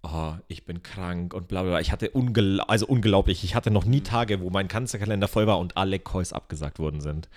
[0.03, 1.81] oh, ich bin krank und bla bla bla.
[1.81, 5.59] Ich hatte ungel also unglaublich, ich hatte noch nie Tage, wo mein Kanzlerkalender voll war
[5.59, 7.29] und alle Calls abgesagt worden sind.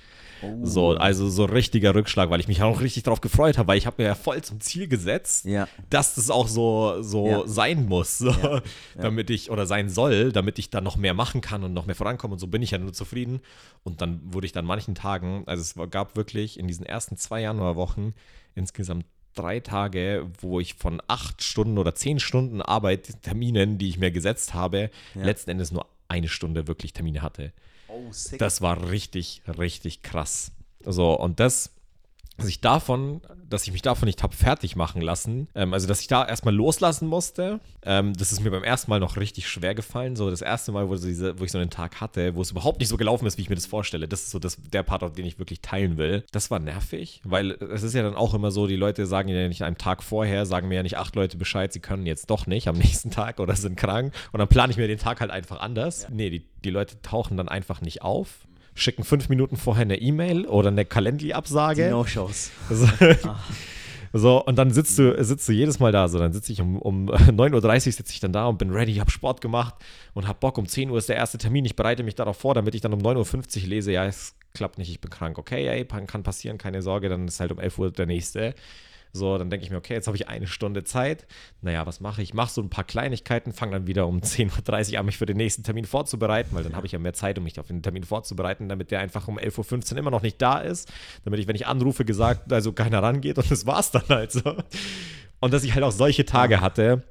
[0.43, 0.60] Oh.
[0.63, 3.86] So, also so richtiger Rückschlag, weil ich mich auch richtig darauf gefreut habe, weil ich
[3.86, 5.67] habe mir ja voll zum Ziel gesetzt, Ja.
[5.89, 7.47] dass das auch so, so Ja.
[7.47, 8.62] sein muss, so, Ja.
[8.95, 11.95] damit ich, oder sein soll, damit ich dann noch mehr machen kann und noch mehr
[11.95, 13.41] vorankomme und so bin ich ja nur zufrieden.
[13.84, 17.41] Und dann wurde ich dann manchen Tagen, also es gab wirklich in diesen ersten zwei
[17.41, 18.13] Januarwochen
[18.56, 23.98] insgesamt drei Tage, wo ich von acht Stunden oder zehn Stunden Arbeit, Terminen, die ich
[23.98, 25.24] mir gesetzt habe, Ja.
[25.26, 27.52] letzten Endes nur eine Stunde wirklich Termine hatte.
[27.88, 28.39] Oh, sick.
[28.39, 30.52] Das war richtig, richtig krass.
[30.84, 31.72] So, und das,
[32.41, 36.01] dass ich davon, dass ich mich davon nicht habe fertig machen lassen, ähm, also dass
[36.01, 39.75] ich da erstmal loslassen musste, ähm, das ist mir beim ersten Mal noch richtig schwer
[39.75, 40.15] gefallen.
[40.15, 42.80] So das erste Mal, wo, diese, wo ich so einen Tag hatte, wo es überhaupt
[42.80, 44.08] nicht so gelaufen ist, wie ich mir das vorstelle.
[44.08, 46.23] Das ist so das, der Part, auf den ich wirklich teilen will.
[46.32, 49.47] Das war nervig, weil es ist ja dann auch immer so, die Leute sagen ja
[49.47, 52.47] nicht einen Tag vorher, sagen mir ja nicht acht Leute Bescheid, sie können jetzt doch
[52.47, 54.13] nicht am nächsten Tag oder sind krank.
[54.32, 56.08] Und dann plane ich mir den Tag halt einfach anders.
[56.10, 58.47] Nee, die, die Leute tauchen dann einfach nicht auf.
[58.82, 61.89] Schicken fünf Minuten vorher eine E-Mail oder eine die Calendly-Absage.
[61.91, 62.52] No-Shows.
[62.70, 62.88] So,
[64.13, 66.08] so, und dann sitzt du, sitzt du jedes Mal da.
[66.08, 68.96] So, dann sitze ich um, um 9.30 Uhr sitze ich dann da und bin ready,
[68.96, 69.76] habe Sport gemacht
[70.13, 70.58] und habe Bock.
[70.58, 71.65] Um 10 Uhr ist der erste Termin.
[71.65, 74.78] Ich bereite mich darauf vor, damit ich dann um 9.50 Uhr lese, ja, es klappt
[74.78, 75.38] nicht, ich bin krank.
[75.38, 78.56] Okay, ey, kann passieren, keine Sorge, dann ist halt um 11 Uhr der nächste.
[79.13, 81.26] So, dann denke ich mir, okay, jetzt habe ich eine Stunde Zeit.
[81.62, 82.34] Naja, was mache ich?
[82.34, 85.38] Mache so ein paar Kleinigkeiten, fange dann wieder um 10.30 Uhr an, mich für den
[85.38, 88.04] nächsten Termin vorzubereiten, weil dann habe ich ja mehr Zeit, um mich auf den Termin
[88.04, 90.91] vorzubereiten, damit der einfach um 11.15 Uhr immer noch nicht da ist.
[91.26, 94.56] Damit ich, wenn ich anrufe, gesagt, also keiner rangeht und das war's dann halt so.
[95.39, 97.04] Und dass ich halt auch solche Tage hatte.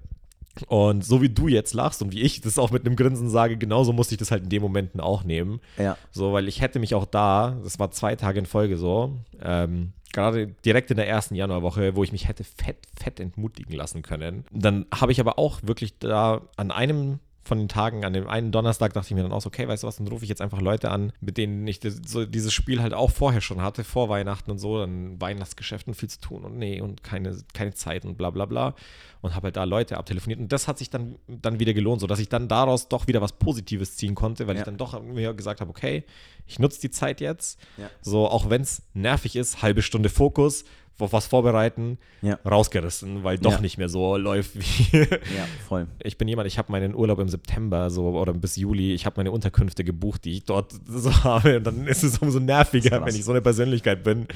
[0.67, 3.57] Und so wie du jetzt lachst und wie ich das auch mit einem Grinsen sage,
[3.57, 5.61] genauso musste ich das halt in den Momenten auch nehmen.
[5.79, 5.97] Ja.
[6.11, 9.93] So, weil ich hätte mich auch da, das war zwei Tage in Folge so, ähm,
[10.13, 14.45] gerade direkt in der ersten Januarwoche, wo ich mich hätte fett, fett entmutigen lassen können.
[14.51, 17.21] Dann habe ich aber auch wirklich da an einem
[17.51, 19.83] von den Tagen, an dem einen Donnerstag dachte ich mir dann auch, so, okay, weißt
[19.83, 22.81] du was, dann rufe ich jetzt einfach Leute an, mit denen ich so dieses Spiel
[22.81, 26.45] halt auch vorher schon hatte, vor Weihnachten und so, dann Weihnachtsgeschäft und viel zu tun
[26.45, 28.77] und nee und keine, keine Zeit und bla bla bla
[29.21, 32.21] und habe halt da Leute abtelefoniert und das hat sich dann, dann wieder gelohnt, sodass
[32.21, 34.61] ich dann daraus doch wieder was Positives ziehen konnte, weil Ja.
[34.61, 36.05] ich dann doch mir gesagt habe, okay,
[36.47, 37.91] ich nutze die Zeit jetzt, Ja.
[38.01, 40.65] so auch wenn es nervig ist, halbe Stunde Fokus,
[41.03, 42.39] auf was vorbereiten, Ja.
[42.49, 43.61] rausgerissen, weil doch Ja.
[43.61, 45.87] nicht mehr so läuft wie Ja, voll.
[46.03, 49.15] ich bin jemand, ich habe meinen Urlaub im September so oder bis Juli, ich habe
[49.19, 51.57] meine Unterkünfte gebucht, die ich dort so habe.
[51.59, 54.27] Und dann ist es umso nerviger, wenn ich so eine Persönlichkeit bin,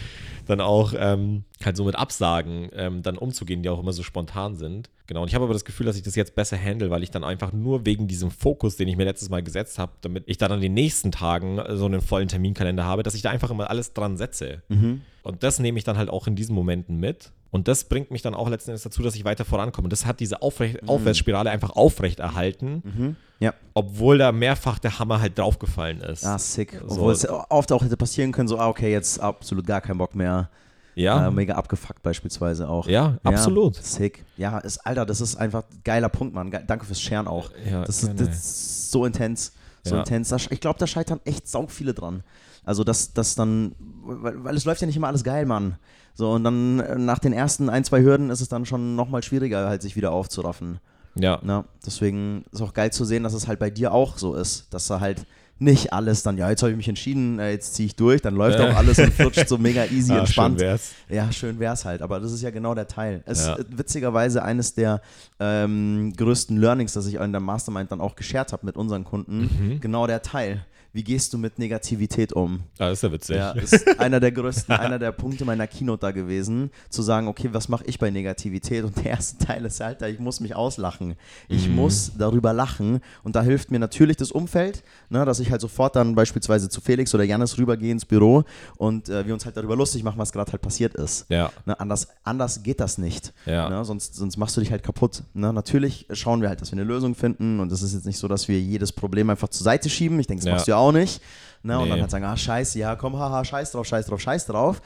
[0.46, 4.57] dann auch ähm, halt so mit Absagen ähm, dann umzugehen, die auch immer so spontan
[4.57, 4.90] sind.
[5.07, 5.22] Genau.
[5.22, 7.24] Und ich habe aber das Gefühl, dass ich das jetzt besser handle, weil ich dann
[7.24, 10.50] einfach nur wegen diesem Fokus, den ich mir letztes Mal gesetzt habe, damit ich dann
[10.53, 13.92] an den nächsten Tagen so einen vollen Terminkalender habe, dass ich da einfach immer alles
[13.92, 14.62] dran setze.
[14.68, 15.03] Mhm.
[15.24, 17.32] Und das nehme ich dann halt auch in diesen Momenten mit.
[17.50, 19.87] Und das bringt mich dann auch letzten Endes dazu, dass ich weiter vorankomme.
[19.87, 23.16] Und das hat diese Aufrecht Aufwärtsspirale einfach aufrechterhalten, Mhm.
[23.40, 23.52] Ja.
[23.74, 26.24] obwohl da mehrfach der Hammer halt draufgefallen ist.
[26.24, 26.72] Ah, sick.
[26.87, 26.94] So.
[26.96, 30.14] Obwohl es oft auch hätte passieren können, so, ah, okay, jetzt absolut gar kein Bock
[30.14, 30.48] mehr.
[30.96, 32.87] ja, Äh, mega abgefuckt beispielsweise auch.
[32.87, 33.74] ja, absolut.
[33.76, 34.24] sick.
[34.37, 36.50] Ja, ist, Alter, das ist einfach ein geiler Punkt, Mann.
[36.52, 37.50] Ge danke fürs Sharen auch.
[37.68, 39.52] Ja, Das ist, das ist so intens.
[39.82, 40.00] So Ja.
[40.02, 40.32] intens.
[40.50, 42.22] Ich glaube, da scheitern echt sau viele dran.
[42.64, 43.74] Also, dass das dann,
[44.05, 45.77] weil, weil es läuft ja nicht immer alles geil, Mann.
[46.14, 49.22] So, und dann äh, nach den ersten ein, zwei Hürden ist es dann schon nochmal
[49.22, 50.79] schwieriger, halt sich wieder aufzuraffen.
[51.16, 54.35] Ja, Ja, deswegen ist auch geil zu sehen, dass es halt bei dir auch so
[54.35, 55.27] ist, dass da halt
[55.58, 58.34] nicht alles dann, ja, jetzt habe ich mich entschieden, äh, jetzt ziehe ich durch, dann
[58.34, 60.58] läuft auch alles und flutscht so mega easy, ah, entspannt.
[60.58, 60.92] schön wär's.
[61.08, 63.22] Ja, schön wär's halt, aber das ist ja genau der Teil.
[63.24, 63.54] Es Ja.
[63.54, 65.00] ist witzigerweise eines der
[65.40, 69.42] ähm, größten Learnings, das ich in der Mastermind dann auch geshared habe mit unseren Kunden.
[69.74, 69.80] Mhm.
[69.80, 70.64] Genau der Teil.
[70.96, 72.60] Wie gehst du mit Negativität um?
[72.78, 73.36] Ah, das ist ja witzig.
[73.36, 77.48] Ja, ist einer der größten, einer der Punkte meiner Keynote da gewesen, zu sagen, okay,
[77.50, 78.84] was mache ich bei Negativität?
[78.84, 81.16] Und der erste Teil ist, Alter, ich muss mich auslachen.
[81.48, 81.74] Ich Mhm.
[81.74, 83.00] muss darüber lachen.
[83.24, 86.80] Und da hilft mir natürlich das Umfeld, ne, dass ich halt sofort dann beispielsweise zu
[86.80, 88.44] Felix oder Janis rübergehe ins Büro
[88.76, 91.26] und äh, wir uns halt darüber lustig machen, was gerade halt passiert ist.
[91.28, 93.33] Ja, Ne, anders, anders geht das nicht.
[93.46, 93.68] Ja.
[93.68, 95.22] Ne, sonst, sonst machst du dich halt kaputt.
[95.35, 98.18] Ne, natürlich schauen wir halt, dass wir eine Lösung finden und es ist jetzt nicht
[98.18, 100.18] so, dass wir jedes Problem einfach zur Seite schieben.
[100.20, 100.52] Ich denke, das Ja.
[100.54, 101.20] machst du ja auch nicht.
[101.62, 101.90] Ne, Und Nee.
[101.90, 104.83] dann halt sagen, ah, scheiße, ja, komm, haha, scheiß drauf, scheiß drauf, scheiß drauf.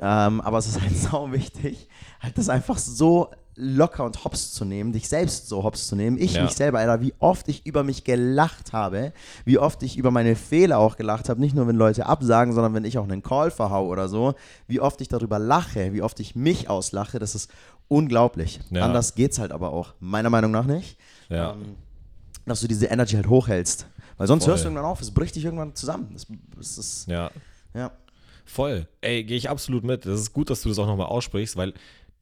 [0.00, 1.88] Ähm, aber es ist halt sau wichtig,
[2.20, 6.18] halt das einfach so locker und hops zu nehmen, dich selbst so hops zu nehmen.
[6.18, 6.42] Ich Ja.
[6.42, 9.12] mich selber, Alter, wie oft ich über mich gelacht habe,
[9.44, 12.74] wie oft ich über meine Fehler auch gelacht habe, nicht nur wenn Leute absagen, sondern
[12.74, 14.34] wenn ich auch einen Call verhau oder so,
[14.66, 17.50] wie oft ich darüber lache, wie oft ich mich auslache, das ist
[17.88, 18.60] unglaublich.
[18.70, 18.84] Ja.
[18.84, 20.98] Anders geht's halt aber auch, meiner Meinung nach nicht.
[21.28, 21.52] ja.
[21.52, 21.76] Ähm,
[22.46, 23.86] dass du diese Energy halt hochhältst.
[24.18, 24.52] Weil sonst Voll.
[24.52, 26.10] hörst du irgendwann auf, es bricht dich irgendwann zusammen.
[26.12, 26.26] Das,
[26.58, 27.30] das ist, ja.
[27.72, 27.90] ja.
[28.44, 28.86] Voll.
[29.00, 30.04] Ey, gehe ich absolut mit.
[30.04, 31.72] Das ist gut, dass du das auch nochmal aussprichst, weil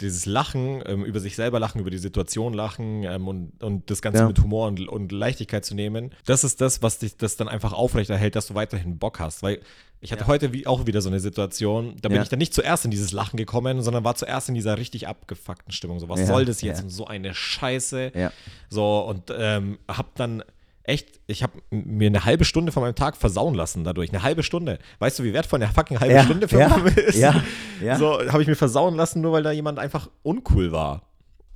[0.02, 4.02] dieses Lachen, ähm, über sich selber lachen, über die Situation lachen ähm, und, und das
[4.02, 4.26] Ganze Ja.
[4.28, 7.72] mit Humor und, und Leichtigkeit zu nehmen, das ist das, was dich das dann einfach
[7.72, 9.42] aufrechterhält, dass du weiterhin Bock hast.
[9.42, 9.60] Weil
[10.00, 10.26] ich hatte Ja.
[10.26, 12.22] heute wie, auch wieder so eine Situation, da bin Ja.
[12.22, 15.72] ich dann nicht zuerst in dieses Lachen gekommen, sondern war zuerst in dieser richtig abgefuckten
[15.72, 16.00] Stimmung.
[16.00, 16.90] So, was soll das jetzt?
[16.90, 18.12] so eine Scheiße.
[18.14, 18.32] Ja.
[18.68, 20.42] So, und ähm, hab dann
[20.84, 24.10] echt, ich habe mir eine halbe Stunde von meinem Tag versauen lassen dadurch.
[24.10, 24.78] Eine halbe Stunde.
[24.98, 27.18] Weißt du, wie wertvoll eine fucking halbe Ja, Stunde für ja, mich ist?
[27.18, 27.42] ja,
[27.80, 27.96] ja.
[27.96, 31.02] So, habe ich mir versauen lassen, nur weil da jemand einfach uncool war.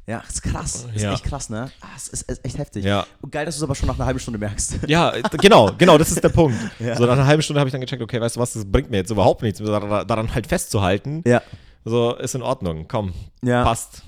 [0.09, 0.87] Ja, ist krass.
[0.95, 1.13] Ist Ja.
[1.15, 1.69] echt krass, ne?
[1.81, 2.85] Ah, es ist, ist echt heftig.
[2.85, 3.05] Ja.
[3.21, 4.79] Und geil, dass du es aber schon nach einer halben Stunde merkst.
[4.87, 6.57] Ja, genau, genau, das ist der Punkt.
[6.79, 6.95] Ja.
[6.95, 8.89] So, nach einer halben Stunde habe ich dann gecheckt, okay, weißt du was, das bringt
[8.91, 11.25] mir jetzt überhaupt nichts, daran daran halt festzuhalten.
[11.27, 11.43] Ja.
[11.85, 13.65] So, ist in Ordnung, komm, Ja.
[13.65, 14.03] passt.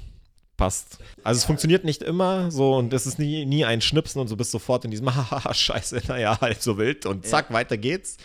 [0.58, 0.98] Passt.
[1.24, 4.36] Also es funktioniert nicht immer so und es ist nie, nie ein Schnipsen und du
[4.36, 8.16] bist sofort in diesem Haha, scheiße, naja, halb so wild und zack, weiter geht's.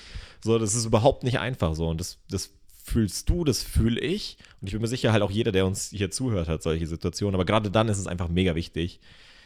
[0.44, 2.50] So, das ist überhaupt nicht einfach so und das, das
[2.84, 5.92] fühlst du, das fühle ich und ich bin mir sicher, halt auch jeder, der uns
[5.92, 9.00] hier zuhört, hat solche Situationen, aber gerade dann ist es einfach mega wichtig,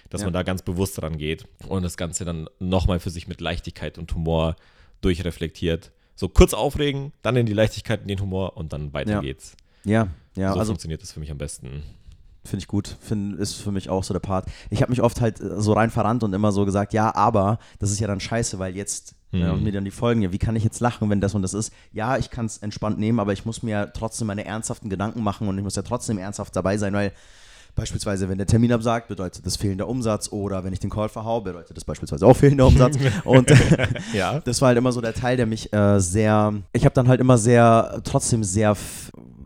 [0.09, 0.27] dass Ja.
[0.27, 3.97] man da ganz bewusst dran geht und das Ganze dann nochmal für sich mit Leichtigkeit
[3.97, 4.55] und Humor
[5.01, 5.91] durchreflektiert.
[6.15, 9.19] So kurz aufregen, dann in die Leichtigkeit, in den Humor und dann weiter Ja.
[9.21, 9.55] geht's.
[9.83, 11.83] Ja, ja, so also funktioniert das für mich am besten.
[12.47, 12.95] Finde ich gut.
[13.01, 14.45] Find, ist für mich auch so der Part.
[14.69, 17.59] Ich habe mich oft halt äh, so rein verrannt und immer so gesagt, ja, aber
[17.79, 19.39] das ist ja dann scheiße, weil jetzt Mhm.
[19.41, 21.41] ja, und mir dann die Folgen, ja, wie kann ich jetzt lachen, wenn das und
[21.41, 21.73] das ist?
[21.91, 25.21] Ja, ich kann es entspannt nehmen, aber ich muss mir ja trotzdem meine ernsthaften Gedanken
[25.21, 27.11] machen und ich muss ja trotzdem ernsthaft dabei sein, weil
[27.75, 31.41] Beispielsweise, wenn der Termin absagt, bedeutet das fehlender Umsatz oder wenn ich den Call verhau,
[31.41, 32.97] bedeutet das beispielsweise auch fehlender Umsatz.
[33.23, 33.53] Und
[34.13, 34.39] Ja.
[34.45, 37.21] das war halt immer so der Teil, der mich äh, sehr, ich habe dann halt
[37.21, 38.75] immer sehr, trotzdem sehr,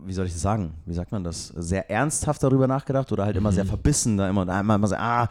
[0.06, 3.36] wie soll ich das sagen, wie sagt man das, sehr ernsthaft darüber nachgedacht oder halt
[3.36, 5.28] immer sehr verbissen, da immer, immer, immer so, ah,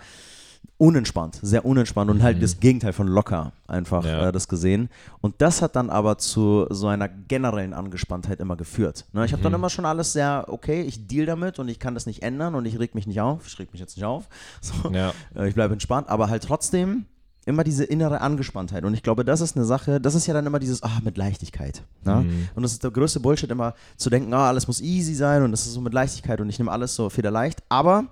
[0.78, 4.28] unentspannt, sehr unentspannt und halt das Gegenteil von locker einfach Ja.
[4.28, 4.90] äh, das gesehen.
[5.22, 9.06] Und das hat dann aber zu so einer generellen Angespanntheit immer geführt.
[9.14, 9.26] Ne?
[9.26, 12.06] Ich habe dann immer schon alles sehr, okay, ich deal damit und ich kann das
[12.08, 14.28] nicht ändern und ich reg mich nicht auf, ich reg mich jetzt nicht auf.
[14.62, 14.90] So.
[14.92, 15.14] Ja.
[15.36, 17.06] Äh, Ich bleibe entspannt, aber halt trotzdem
[17.46, 18.84] immer diese innere Angespanntheit.
[18.84, 21.18] Und ich glaube, das ist eine Sache, das ist ja dann immer dieses, ah, mit
[21.18, 21.82] Leichtigkeit.
[22.04, 22.18] Ne?
[22.18, 22.50] Mhm.
[22.54, 25.52] Und das ist der größte Bullshit, immer zu denken, ah, alles muss easy sein und
[25.52, 27.64] das ist so mit Leichtigkeit und ich nehme alles so federleicht.
[27.70, 28.06] Aber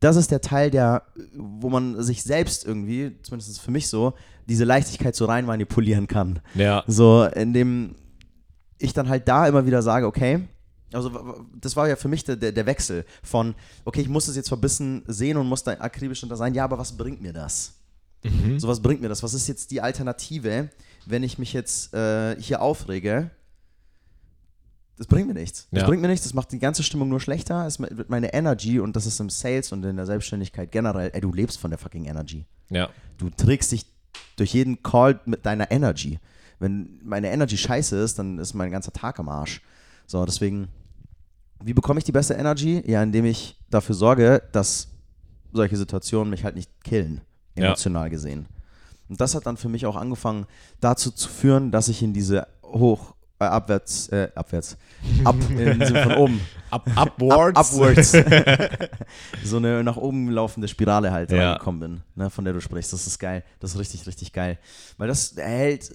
[0.00, 1.02] das ist der Teil, der,
[1.34, 4.14] wo man sich selbst irgendwie, zumindest für mich so,
[4.48, 6.40] diese Leichtigkeit so rein manipulieren kann.
[6.54, 6.84] Ja.
[6.86, 7.94] So, indem
[8.78, 10.46] ich dann halt da immer wieder sage, okay,
[10.92, 11.10] also
[11.60, 14.48] das war ja für mich der, der, der Wechsel von, okay, ich muss das jetzt
[14.48, 17.75] verbissen sehen und muss da akribisch unter sein, ja, aber was bringt mir das?
[18.30, 18.58] Mhm.
[18.60, 19.22] So, was bringt mir das?
[19.22, 20.70] Was ist jetzt die Alternative,
[21.06, 23.30] wenn ich mich jetzt äh, hier aufrege?
[24.98, 25.68] Das bringt mir nichts.
[25.70, 25.86] Das Ja.
[25.88, 27.66] bringt mir nichts, das macht die ganze Stimmung nur schlechter.
[27.66, 31.20] Es wird meine Energy und das ist im Sales und in der Selbstständigkeit generell, ey,
[31.20, 32.46] du lebst von der fucking Energy.
[32.70, 32.88] Ja.
[33.18, 33.84] Du trägst dich
[34.36, 36.18] durch jeden Call mit deiner Energy.
[36.58, 39.60] Wenn meine Energy scheiße ist, dann ist mein ganzer Tag am Arsch.
[40.06, 40.68] So, deswegen,
[41.62, 42.82] wie bekomme ich die beste Energy?
[42.86, 44.88] Ja, indem ich dafür sorge, dass
[45.52, 47.20] solche Situationen mich halt nicht killen,
[47.56, 47.66] Ja.
[47.66, 48.46] emotional gesehen.
[49.08, 50.46] Und das hat dann für mich auch angefangen,
[50.80, 54.76] dazu zu führen, dass ich in diese hoch, äh, abwärts, äh, abwärts,
[55.24, 56.40] ab, im Sinne von oben,
[56.70, 57.56] Up, upwards.
[57.56, 58.12] Up, upwards.
[59.44, 61.52] so eine nach oben laufende Spirale halt Ja.
[61.52, 62.92] reingekommen bin, ne, von der du sprichst.
[62.92, 63.44] Das ist geil.
[63.60, 64.58] Das ist richtig, richtig geil.
[64.98, 65.92] Weil das hält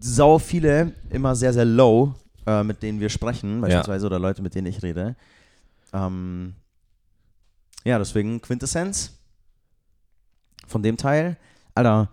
[0.00, 2.14] sau viele immer sehr, sehr low,
[2.46, 5.16] äh, mit denen wir sprechen, beispielsweise, oder Leute, mit denen ich rede.
[5.92, 6.54] Ähm,
[7.84, 9.18] ja, deswegen Quintessenz
[10.66, 11.36] von dem Teil.
[11.74, 12.10] Alter,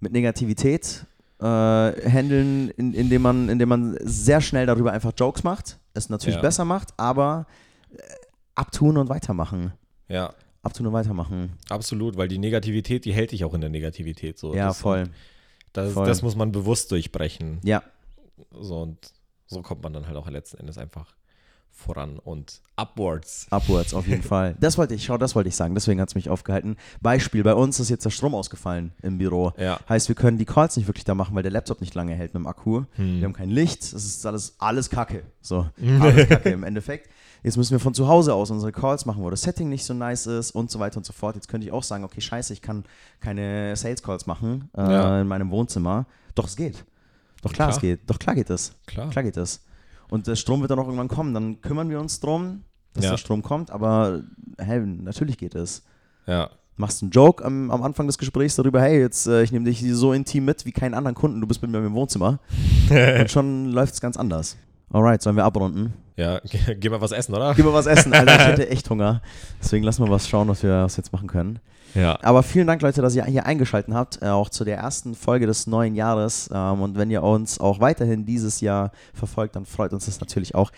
[0.00, 1.06] mit Negativität
[1.40, 6.36] äh, handeln, in, indem, man, indem man sehr schnell darüber einfach Jokes macht, es natürlich
[6.36, 6.42] Ja.
[6.42, 7.46] besser macht, aber
[7.90, 7.98] äh,
[8.54, 9.72] abtun und weitermachen.
[10.08, 10.32] Ja,
[10.62, 11.52] Abtun und weitermachen.
[11.68, 14.36] absolut, weil die Negativität, die hält dich auch in der Negativität.
[14.38, 14.52] So.
[14.54, 15.04] ja, das, voll.
[15.72, 16.06] Das, voll.
[16.06, 17.60] das muss man bewusst durchbrechen.
[17.62, 17.82] Ja,
[18.50, 19.12] So, und
[19.46, 21.14] so kommt man dann halt auch letzten Endes einfach
[21.76, 23.46] voran und upwards.
[23.50, 24.56] upwards auf jeden Fall.
[24.60, 26.76] Das wollte ich, schau, das wollte ich sagen, deswegen hat es mich aufgehalten.
[27.00, 29.52] Beispiel, bei uns ist jetzt der Strom ausgefallen im Büro.
[29.58, 29.78] Ja.
[29.88, 32.34] Heißt, wir können die Calls nicht wirklich da machen, weil der Laptop nicht lange hält
[32.34, 32.84] mit dem Akku.
[32.96, 33.18] Hm.
[33.18, 35.22] Wir haben kein Licht, es ist alles, alles Kacke.
[35.42, 35.68] So,
[36.00, 37.08] alles Kacke im Endeffekt.
[37.42, 39.94] Jetzt müssen wir von zu Hause aus unsere Calls machen, wo das Setting nicht so
[39.94, 41.36] nice ist und so weiter und so fort.
[41.36, 42.84] Jetzt könnte ich auch sagen, okay, scheiße, ich kann
[43.20, 45.20] keine Sales Calls machen äh, Ja.
[45.20, 46.06] in meinem Wohnzimmer.
[46.34, 46.84] Doch, es geht.
[47.42, 47.76] Doch klar, Klar.
[47.76, 48.00] es geht.
[48.10, 48.72] Doch klar geht es.
[48.86, 49.10] Klar.
[49.10, 49.60] Klar geht es.
[50.08, 51.34] Und der Strom wird dann auch irgendwann kommen.
[51.34, 52.62] Dann kümmern wir uns drum,
[52.94, 53.10] dass Ja.
[53.12, 53.70] der Strom kommt.
[53.70, 54.22] Aber
[54.58, 55.82] hey, natürlich geht es.
[56.26, 56.50] Ja.
[56.76, 59.82] Machst einen Joke am, am Anfang des Gesprächs darüber, hey, jetzt äh, ich nehme dich
[59.94, 61.40] so intim mit wie keinen anderen Kunden.
[61.40, 62.38] Du bist mit mir im Wohnzimmer.
[62.90, 64.56] Und schon läuft es ganz anders.
[64.92, 65.94] Alright, sollen wir abrunden?
[66.16, 67.54] Ja, ge- geh mal was essen, oder?
[67.54, 68.34] Gib mal was essen, Alter.
[68.36, 69.20] Ich hätte echt Hunger.
[69.60, 71.58] Deswegen lassen wir was schauen, was wir, was wir jetzt machen können.
[71.96, 72.18] Ja.
[72.22, 75.46] Aber vielen Dank, Leute, dass ihr hier eingeschaltet habt, äh, auch zu der ersten Folge
[75.46, 76.48] des neuen Jahres.
[76.52, 80.54] Ähm, und wenn ihr uns auch weiterhin dieses Jahr verfolgt, dann freut uns das natürlich
[80.54, 80.70] auch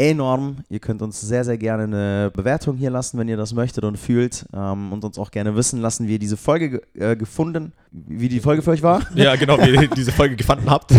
[0.00, 0.58] enorm.
[0.68, 3.96] Ihr könnt uns sehr, sehr gerne eine Bewertung hier lassen, wenn ihr das möchtet und
[3.96, 4.44] fühlt.
[4.54, 8.28] Ähm, und uns auch gerne wissen lassen, wie ihr diese Folge ge- äh, gefunden, wie
[8.28, 9.00] die Folge für euch war.
[9.14, 10.92] Ja, genau, wie ihr diese Folge gefunden habt.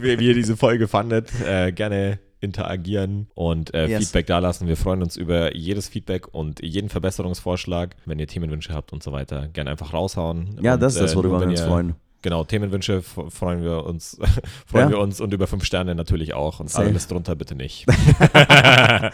[0.00, 1.28] wie, wie ihr diese Folge fandet.
[1.46, 4.04] Äh, gerne interagieren und äh, Yes.
[4.04, 4.68] Feedback dalassen.
[4.68, 7.96] Wir freuen uns über jedes Feedback und jeden Verbesserungsvorschlag.
[8.04, 10.58] Wenn ihr Themenwünsche habt und so weiter, gerne einfach raushauen.
[10.60, 11.94] Ja, und, das ist das, äh, worüber wir uns ihr- freuen.
[12.24, 14.16] Genau, Themenwünsche freuen wir uns,
[14.66, 14.90] freuen Ja.
[14.90, 16.86] wir uns und über fünf Sterne natürlich auch und Safe.
[16.86, 17.84] alles drunter bitte nicht.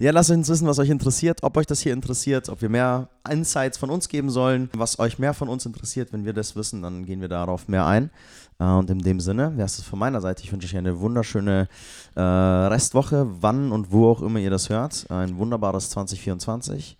[0.00, 3.08] Ja, lasst uns wissen, was euch interessiert, ob euch das hier interessiert, ob wir mehr
[3.30, 6.12] Insights von uns geben sollen, was euch mehr von uns interessiert.
[6.12, 8.10] Wenn wir das wissen, dann gehen wir darauf mehr ein.
[8.58, 10.42] Äh, Und in dem Sinne wäre es von meiner Seite.
[10.42, 11.68] Ich wünsche euch eine wunderschöne
[12.14, 15.10] äh, Restwoche, wann und wo auch immer ihr das hört.
[15.10, 16.96] Ein wunderbares 2024.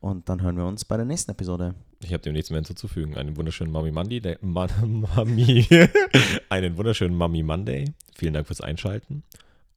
[0.00, 1.74] Und dann hören wir uns bei der nächsten Episode.
[2.02, 3.16] Ich habe dem nichts mehr hinzuzufügen.
[3.16, 4.20] Einen wunderschönen Mami Monday.
[4.20, 5.66] Der, Ma Mami.
[6.50, 7.86] einen wunderschönen Mami Monday.
[8.14, 9.22] Vielen Dank fürs Einschalten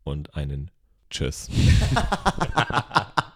[0.03, 0.69] und einen
[1.09, 1.49] Tschüss.